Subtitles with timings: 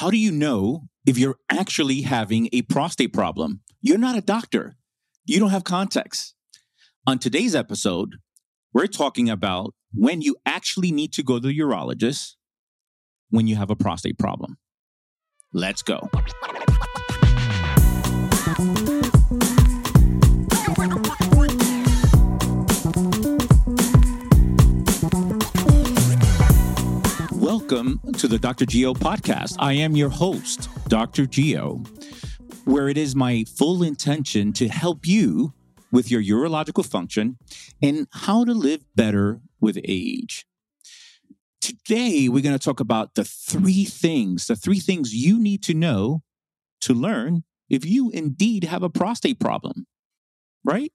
[0.00, 3.60] How do you know if you're actually having a prostate problem?
[3.82, 4.78] You're not a doctor.
[5.26, 6.34] You don't have context.
[7.06, 8.16] On today's episode,
[8.72, 12.36] we're talking about when you actually need to go to the urologist
[13.28, 14.56] when you have a prostate problem.
[15.52, 16.08] Let's go.
[27.60, 28.64] Welcome to the Dr.
[28.64, 29.54] Geo podcast.
[29.58, 31.26] I am your host, Dr.
[31.26, 31.84] Geo,
[32.64, 35.52] where it is my full intention to help you
[35.92, 37.36] with your urological function
[37.80, 40.46] and how to live better with age.
[41.60, 45.74] Today, we're going to talk about the three things, the three things you need to
[45.74, 46.22] know
[46.80, 49.86] to learn if you indeed have a prostate problem,
[50.64, 50.92] right?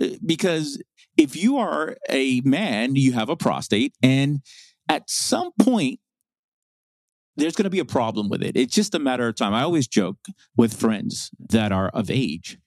[0.00, 0.80] Uh, because
[1.16, 4.40] if you are a man, you have a prostate, and
[4.90, 6.00] at some point,
[7.36, 8.56] there's going to be a problem with it.
[8.56, 9.54] It's just a matter of time.
[9.54, 10.18] I always joke
[10.56, 12.58] with friends that are of age,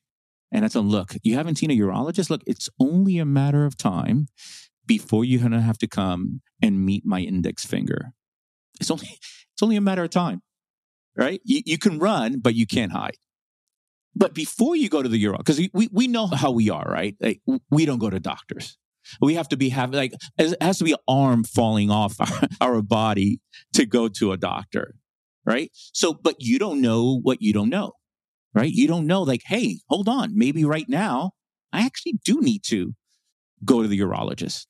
[0.50, 2.30] and I tell them, look, you haven't seen a urologist?
[2.30, 4.28] Look, it's only a matter of time
[4.86, 8.14] before you're going to have to come and meet my index finger.
[8.80, 10.42] It's only, it's only a matter of time,
[11.18, 11.42] right?
[11.44, 13.18] You, you can run, but you can't hide.
[14.16, 17.18] But before you go to the urologist, because we, we know how we are, right?
[17.20, 18.78] Like, we don't go to doctors.
[19.22, 22.48] We have to be having like it has to be an arm falling off our,
[22.76, 23.40] our body
[23.74, 24.96] to go to a doctor,
[25.46, 25.72] right?
[25.94, 27.94] So, but you don't know what you don't know,
[28.54, 28.72] right?
[28.72, 31.32] You don't know, like, hey, hold on, maybe right now
[31.72, 32.94] I actually do need to
[33.66, 34.66] go to the urologist,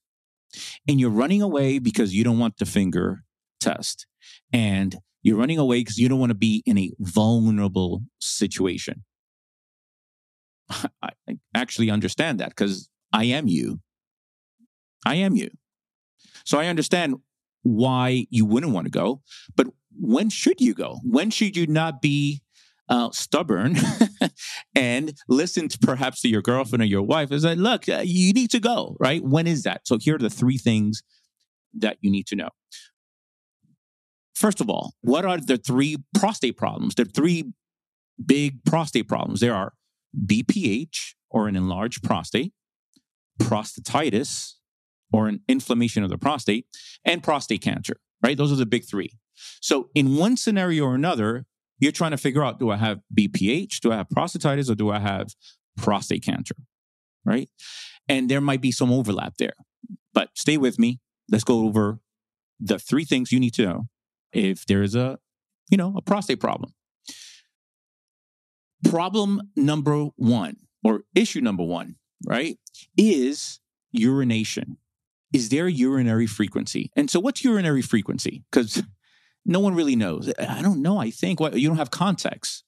[0.87, 3.23] and you're running away because you don't want the finger
[3.59, 4.05] test,
[4.51, 9.03] and you're running away because you don't want to be in a vulnerable situation.
[11.01, 11.09] I
[11.55, 13.79] actually understand that because I am you.
[15.05, 15.49] I am you.
[16.45, 17.15] So I understand
[17.63, 19.21] why you wouldn't want to go,
[19.55, 20.99] but when should you go?
[21.03, 22.41] When should you not be
[22.89, 23.77] uh, stubborn
[24.75, 28.33] and listen to perhaps to your girlfriend or your wife and say, look, uh, you
[28.33, 29.23] need to go, right?
[29.23, 29.81] When is that?
[29.85, 31.01] So here are the three things
[31.73, 32.49] that you need to know.
[34.35, 36.95] First of all, what are the three prostate problems?
[36.95, 37.53] The three
[38.23, 39.39] big prostate problems.
[39.39, 39.73] There are
[40.25, 42.53] BPH or an enlarged prostate,
[43.41, 44.53] prostatitis,
[45.13, 46.65] or an inflammation of the prostate
[47.05, 48.35] and prostate cancer, right?
[48.35, 49.11] Those are the big three.
[49.61, 51.45] So in one scenario or another,
[51.79, 53.79] you're trying to figure out, do I have BPH?
[53.79, 55.27] Do I have prostatitis or do I have
[55.77, 56.55] prostate cancer?
[57.23, 57.49] Right.
[58.09, 59.53] And there might be some overlap there,
[60.13, 60.99] but stay with me.
[61.29, 61.99] Let's go over
[62.59, 63.87] the three things you need to know
[64.33, 65.19] if there is a,
[65.69, 66.73] you know, a prostate problem.
[68.89, 71.95] Problem number one or issue number one,
[72.25, 72.57] right,
[72.97, 73.59] is
[73.91, 74.77] urination
[75.33, 76.91] is there urinary frequency?
[76.95, 78.43] And so, what's urinary frequency?
[78.51, 78.83] Because
[79.45, 80.31] no one really knows.
[80.39, 80.99] I don't know.
[80.99, 82.63] I think what you don't have context.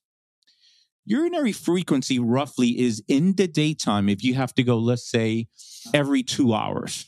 [1.05, 5.47] Urinary frequency roughly is in the daytime if you have to go, let's say,
[5.93, 7.05] every two hours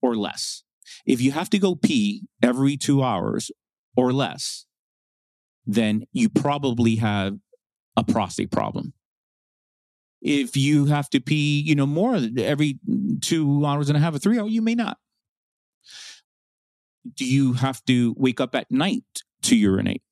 [0.00, 0.62] or less.
[1.04, 3.50] If you have to go pee every two hours
[3.94, 4.64] or less,
[5.66, 7.36] then you probably have
[7.96, 8.94] a prostate problem
[10.22, 12.78] if you have to pee, you know, more every
[13.20, 14.96] two hours and a half or three hours, you may not.
[17.16, 19.04] Do you have to wake up at night
[19.42, 20.02] to urinate?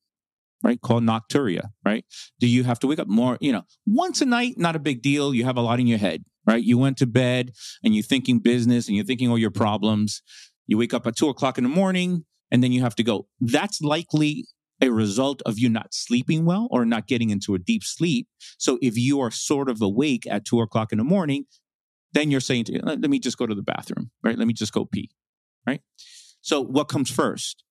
[0.63, 1.69] Right, called nocturia.
[1.83, 2.05] Right?
[2.39, 3.37] Do you have to wake up more?
[3.39, 5.33] You know, once a night, not a big deal.
[5.33, 6.23] You have a lot in your head.
[6.45, 6.63] Right?
[6.63, 7.51] You went to bed
[7.83, 10.21] and you're thinking business and you're thinking all your problems.
[10.67, 13.27] You wake up at two o'clock in the morning and then you have to go.
[13.39, 14.45] That's likely
[14.81, 18.27] a result of you not sleeping well or not getting into a deep sleep.
[18.57, 21.45] So if you are sort of awake at two o'clock in the morning,
[22.13, 24.37] then you're saying, to, let me just go to the bathroom, right?
[24.37, 25.11] Let me just go pee,
[25.65, 25.81] right?
[26.41, 27.63] So what comes first?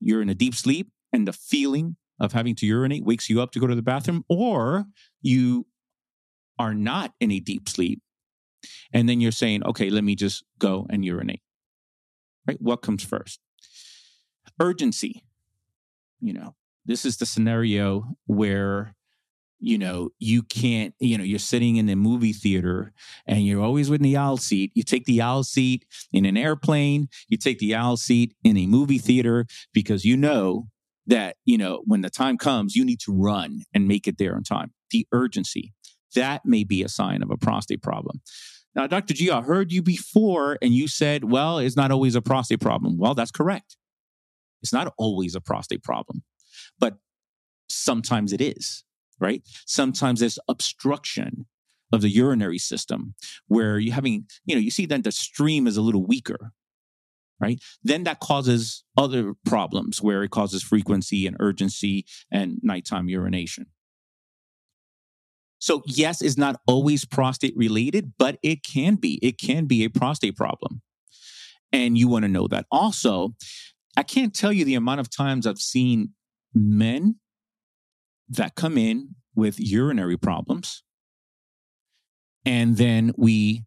[0.00, 3.52] You're in a deep sleep and the feeling of having to urinate wakes you up
[3.52, 4.86] to go to the bathroom, or
[5.22, 5.66] you
[6.58, 8.02] are not in a deep sleep.
[8.92, 11.42] And then you're saying, okay, let me just go and urinate,
[12.48, 12.60] right?
[12.60, 13.38] What comes first?
[14.60, 15.22] Urgency
[16.20, 18.94] you know, this is the scenario where
[19.60, 22.92] you know you can't you know you're sitting in the movie theater
[23.26, 24.72] and you're always with the aisle seat.
[24.74, 27.08] You take the aisle seat in an airplane.
[27.28, 30.68] You take the aisle seat in a movie theater because you know
[31.06, 34.36] that you know when the time comes you need to run and make it there
[34.36, 34.72] in time.
[34.90, 35.72] The urgency.
[36.14, 38.20] That may be a sign of a prostate problem.
[38.74, 42.22] Now dr Geo i heard you before and you said well it's not always a
[42.22, 42.96] prostate problem.
[42.96, 43.76] Well that's correct
[44.62, 46.22] it's not always a prostate problem,
[46.78, 46.98] but
[47.68, 48.84] sometimes it is,
[49.20, 49.42] right?
[49.66, 51.46] Sometimes there's obstruction
[51.92, 53.14] of the urinary system
[53.46, 56.52] where you're having, you know, you see that the stream is a little weaker,
[57.40, 57.62] right?
[57.82, 63.66] Then that causes other problems where it causes frequency and urgency and nighttime urination.
[65.60, 69.18] So, yes, it's not always prostate related, but it can be.
[69.22, 70.82] It can be a prostate problem.
[71.72, 72.66] And you want to know that.
[72.70, 73.34] Also,
[73.98, 76.10] I can't tell you the amount of times I've seen
[76.54, 77.16] men
[78.28, 80.84] that come in with urinary problems.
[82.44, 83.64] And then we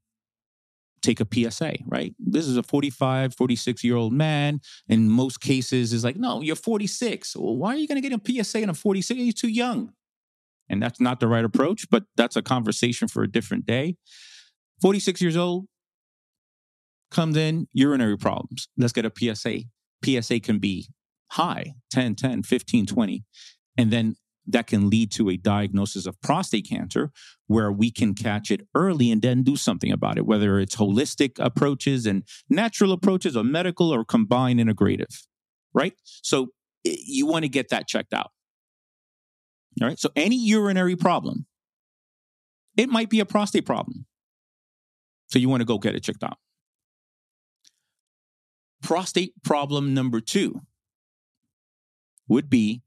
[1.02, 2.16] take a PSA, right?
[2.18, 4.62] This is a 45, 46 year old man.
[4.88, 7.36] In most cases, is like, no, you're 46.
[7.36, 9.20] Well, why are you going to get a PSA in a 46?
[9.20, 9.92] You're too young.
[10.70, 13.98] And that's not the right approach, but that's a conversation for a different day.
[14.82, 15.66] 46 years old,
[17.10, 18.70] comes in, urinary problems.
[18.78, 19.64] Let's get a PSA.
[20.04, 20.90] PSA can be
[21.32, 23.24] high 10, 10, 15, 20.
[23.78, 24.16] And then
[24.48, 27.12] that can lead to a diagnosis of prostate cancer
[27.48, 31.34] where we can catch it early and then do something about it, whether it's holistic
[31.40, 35.24] approaches and natural approaches or medical or combined integrative,
[35.74, 35.94] right?
[36.04, 36.48] So
[36.86, 38.32] eh, you want to get that checked out.
[39.82, 40.00] All right.
[40.00, 41.46] So any urinary problem,
[42.78, 44.06] it might be a prostate problem.
[45.28, 46.38] So you want to go get it checked out.
[48.82, 50.62] Prostate problem number two
[52.28, 52.82] would be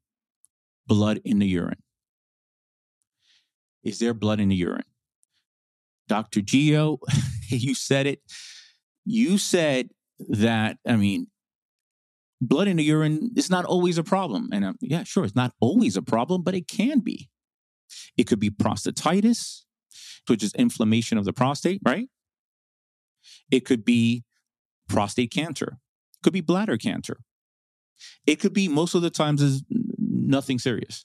[0.87, 1.83] blood in the urine.
[3.83, 4.85] Is there blood in the urine?
[6.09, 6.41] Dr.
[6.41, 6.99] Geo,
[7.49, 8.21] you said it.
[9.05, 9.91] You said
[10.29, 11.29] that, I mean,
[12.41, 14.49] blood in the urine is not always a problem.
[14.53, 17.29] And um, yeah, sure, it's not always a problem, but it can be.
[18.17, 19.63] It could be prostatitis,
[20.27, 22.09] which is inflammation of the prostate, right?
[23.51, 24.25] It could be
[24.89, 25.79] prostate cancer.
[26.25, 27.19] Could be bladder cancer.
[28.27, 29.63] It could be most of the times is
[29.99, 31.05] nothing serious,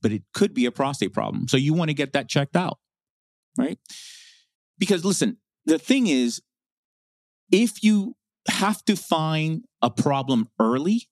[0.00, 1.48] but it could be a prostate problem.
[1.48, 2.78] So you want to get that checked out,
[3.58, 3.78] right?
[4.78, 5.36] Because listen,
[5.66, 6.40] the thing is,
[7.52, 8.16] if you
[8.48, 11.10] have to find a problem early,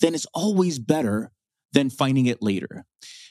[0.00, 1.32] then it's always better
[1.72, 2.84] than finding it later.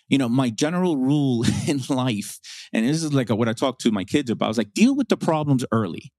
[0.07, 2.39] You know, my general rule in life,
[2.73, 5.09] and this is like what I talk to my kids about, is like deal with
[5.09, 6.11] the problems early.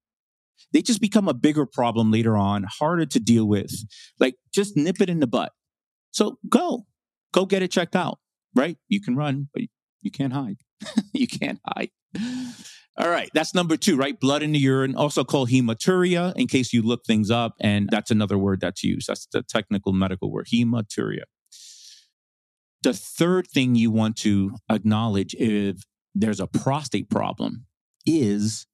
[0.73, 3.73] They just become a bigger problem later on, harder to deal with.
[4.19, 5.53] Like just nip it in the butt.
[6.11, 6.87] So go,
[7.33, 8.19] go get it checked out,
[8.55, 8.77] right?
[8.89, 9.63] You can run, but
[10.03, 10.57] you can't hide.
[11.13, 11.91] you can't hide.
[12.97, 14.19] All right, that's number two, right?
[14.19, 17.55] Blood in the urine, also called hematuria, in case you look things up.
[17.61, 19.09] And that's another word that's used.
[19.09, 21.25] That's the technical medical word, hematuria.
[22.85, 25.83] The third thing you want to acknowledge if
[26.15, 27.67] there's a prostate problem
[28.07, 28.67] is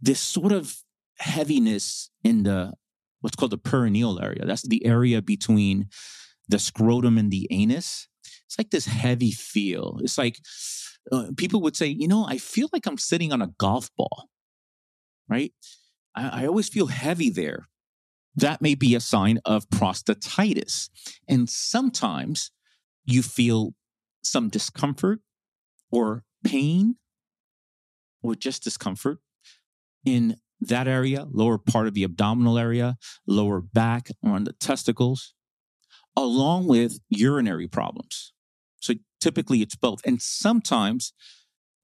[0.00, 0.76] this sort of
[1.18, 2.72] heaviness in the
[3.20, 4.44] what's called the perineal area.
[4.44, 5.88] That's the area between
[6.48, 8.08] the scrotum and the anus.
[8.46, 9.98] It's like this heavy feel.
[10.02, 10.38] It's like
[11.10, 14.28] uh, people would say, you know, I feel like I'm sitting on a golf ball,
[15.28, 15.52] right?
[16.14, 17.68] I, I always feel heavy there.
[18.36, 20.90] That may be a sign of prostatitis.
[21.28, 22.50] And sometimes
[23.04, 23.74] you feel
[24.22, 25.20] some discomfort
[25.90, 26.96] or pain
[28.22, 29.18] or just discomfort
[30.04, 32.96] in that area, lower part of the abdominal area,
[33.26, 35.34] lower back, on the testicles
[36.16, 38.32] along with urinary problems.
[38.80, 40.00] So typically it's both.
[40.04, 41.12] And sometimes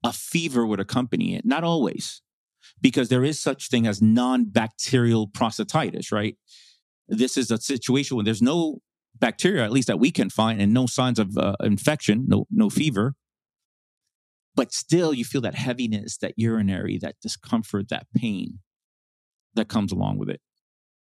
[0.03, 2.21] a fever would accompany it, not always,
[2.81, 6.37] because there is such thing as non-bacterial prostatitis, right?
[7.07, 8.79] This is a situation where there's no
[9.19, 12.69] bacteria, at least that we can find, and no signs of uh, infection, no, no
[12.69, 13.15] fever.
[14.55, 18.59] But still, you feel that heaviness, that urinary, that discomfort, that pain
[19.55, 20.41] that comes along with it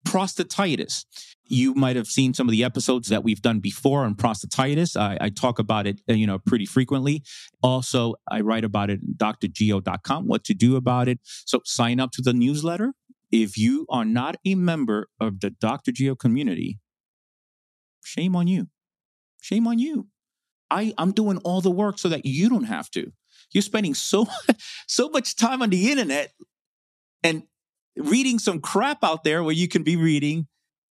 [0.06, 1.04] prostatitis.
[1.44, 4.96] You might have seen some of the episodes that we've done before on prostatitis.
[4.96, 7.22] I, I, talk about it, uh, you know, pretty frequently.
[7.62, 11.20] Also, I write about it at drgeo.com, what to do about it.
[11.24, 12.94] So sign up to the newsletter.
[13.30, 15.92] If you are not a member of the Dr.
[15.92, 16.78] Geo community,
[18.04, 18.68] shame on you.
[19.40, 20.08] Shame on you.
[20.70, 23.12] I, I'm doing all the work so that you don't have to.
[23.52, 24.26] You're spending so
[24.86, 26.32] so much time on the internet
[27.22, 27.44] and
[27.96, 30.46] reading some crap out there where you can be reading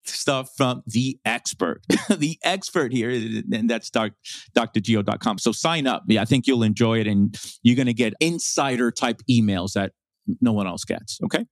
[0.05, 4.13] stuff from the expert, the expert here, and that's doc,
[4.57, 5.39] drgeo.com.
[5.39, 6.05] So sign up.
[6.09, 9.93] Yeah, I think you'll enjoy it, and you're going to get insider type emails that
[10.41, 11.19] no one else gets.
[11.25, 11.47] Okay.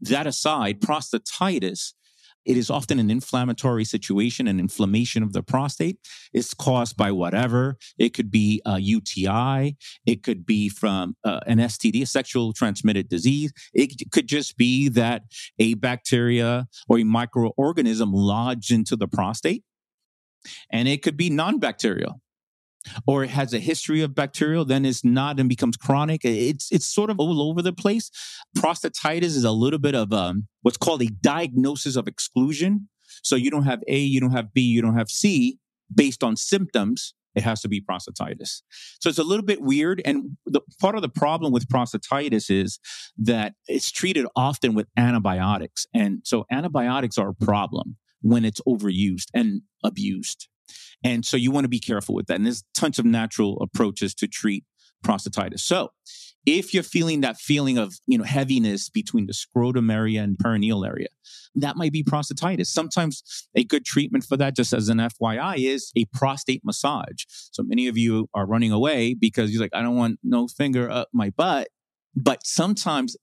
[0.00, 1.92] That aside, prostatitis
[2.44, 5.98] it is often an inflammatory situation, an inflammation of the prostate.
[6.32, 7.76] It's caused by whatever.
[7.98, 9.76] It could be a UTI.
[10.06, 13.52] It could be from uh, an STD, a sexual transmitted disease.
[13.72, 15.22] It could just be that
[15.58, 19.64] a bacteria or a microorganism lodged into the prostate.
[20.70, 22.20] And it could be non bacterial.
[23.06, 26.24] Or it has a history of bacterial, then it's not and becomes chronic.
[26.24, 28.10] It's it's sort of all over the place.
[28.56, 32.88] Prostatitis is a little bit of um, what's called a diagnosis of exclusion.
[33.22, 35.58] So you don't have A, you don't have B, you don't have C
[35.94, 37.14] based on symptoms.
[37.34, 38.62] It has to be prostatitis.
[39.00, 40.00] So it's a little bit weird.
[40.04, 42.78] And the part of the problem with prostatitis is
[43.18, 45.84] that it's treated often with antibiotics.
[45.92, 50.48] And so antibiotics are a problem when it's overused and abused.
[51.02, 52.34] And so you want to be careful with that.
[52.34, 54.64] And there's tons of natural approaches to treat
[55.04, 55.60] prostatitis.
[55.60, 55.90] So
[56.46, 60.86] if you're feeling that feeling of, you know, heaviness between the scrotum area and perineal
[60.86, 61.08] area,
[61.54, 62.66] that might be prostatitis.
[62.66, 67.24] Sometimes a good treatment for that, just as an FYI, is a prostate massage.
[67.28, 70.90] So many of you are running away because you're like, I don't want no finger
[70.90, 71.68] up my butt.
[72.16, 73.16] But sometimes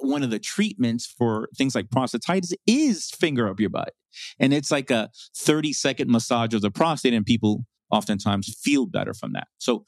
[0.00, 3.94] one of the treatments for things like prostatitis is finger up your butt.
[4.38, 9.14] And it's like a 30 second massage of the prostate, and people oftentimes feel better
[9.14, 9.48] from that.
[9.58, 9.84] So,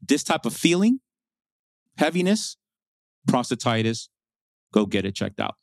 [0.00, 1.00] this type of feeling,
[1.98, 2.56] heaviness,
[3.28, 4.08] prostatitis,
[4.72, 5.56] go get it checked out.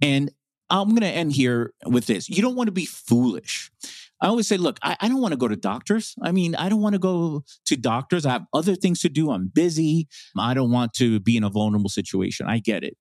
[0.00, 0.30] And
[0.70, 2.28] I'm going to end here with this.
[2.28, 3.70] You don't want to be foolish.
[4.20, 6.14] I always say, look, I, I don't want to go to doctors.
[6.22, 8.26] I mean, I don't want to go to doctors.
[8.26, 9.30] I have other things to do.
[9.30, 10.08] I'm busy.
[10.36, 12.46] I don't want to be in a vulnerable situation.
[12.48, 12.96] I get it.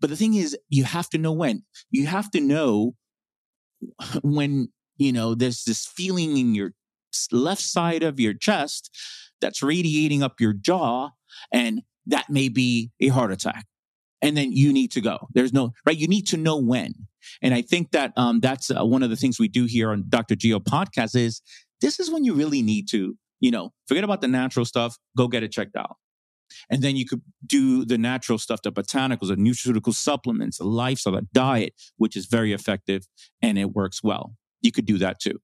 [0.00, 1.64] But the thing is, you have to know when.
[1.90, 2.94] You have to know
[4.22, 6.72] when, you know, there's this feeling in your
[7.32, 8.90] left side of your chest
[9.40, 11.10] that's radiating up your jaw,
[11.52, 13.66] and that may be a heart attack
[14.22, 15.28] and then you need to go.
[15.34, 15.96] There's no right.
[15.96, 16.94] You need to know when.
[17.42, 20.04] And I think that um, that's uh, one of the things we do here on
[20.08, 20.36] Dr.
[20.36, 21.42] Geo podcast is
[21.80, 24.96] this is when you really need to, you know, forget about the natural stuff.
[25.16, 25.96] Go get it checked out.
[26.68, 31.14] And then you could do the natural stuff, the botanicals, the nutraceutical supplements, the lifestyle,
[31.14, 33.06] the diet, which is very effective
[33.40, 34.34] and it works well.
[34.60, 35.38] You could do that too.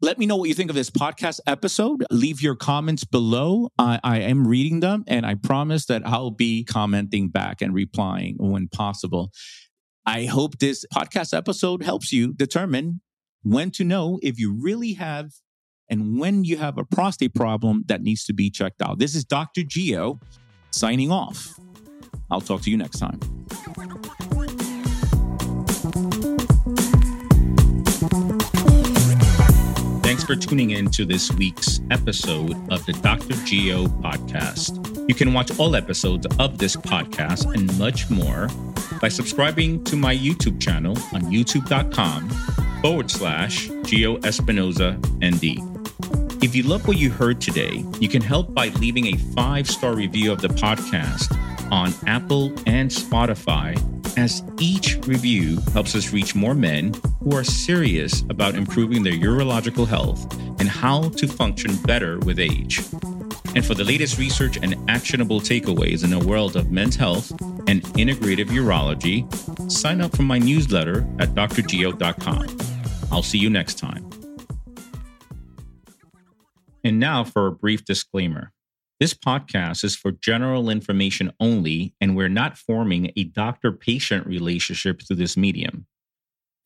[0.00, 2.04] Let me know what you think of this podcast episode.
[2.10, 3.70] Leave your comments below.
[3.78, 8.36] I, I, am reading them and I promise that I'll be commenting back and replying
[8.38, 9.32] when possible.
[10.06, 13.00] I hope this podcast episode helps you determine
[13.42, 15.30] when to know if you really have
[15.88, 18.98] and when you have a prostate problem that needs to be checked out.
[18.98, 19.62] This is Dr.
[19.62, 20.20] Geo
[20.70, 21.58] signing off.
[22.30, 23.18] I'll talk to you next time.
[30.02, 33.34] Thanks for tuning in to this week's episode of the Dr.
[33.46, 35.08] Geo podcast.
[35.08, 38.48] You can watch all episodes of this podcast and much more
[39.00, 42.28] by subscribing to my YouTube channel on youtube.com
[42.80, 46.42] forward slash Geo Espinoza ND.
[46.44, 49.94] If you love what you heard today, you can help by leaving a five star
[49.94, 51.34] review of the podcast
[51.72, 53.78] on Apple and Spotify
[54.18, 59.86] as each review helps us reach more men who are serious about improving their urological
[59.86, 62.80] health and how to function better with age.
[63.54, 67.32] And for the latest research and actionable takeaways in the world of men's health
[67.66, 69.24] and integrative urology,
[69.70, 72.56] sign up for my newsletter at drgeo.com.
[73.10, 74.08] I'll see you next time.
[76.82, 78.52] And now for a brief disclaimer.
[79.00, 85.02] This podcast is for general information only, and we're not forming a doctor patient relationship
[85.02, 85.86] through this medium.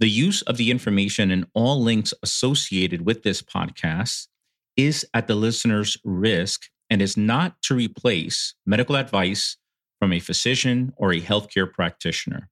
[0.00, 4.28] The use of the information and all links associated with this podcast
[4.76, 9.56] is at the listener's risk and is not to replace medical advice
[9.98, 12.48] from a physician or a healthcare practitioner.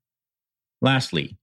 [0.82, 1.36] Lastly,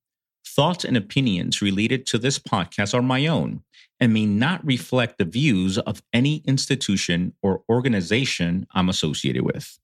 [0.45, 3.63] thoughts and opinions related to this podcast are my own
[3.99, 9.79] and may not reflect the views of any institution or organization I'm associated with.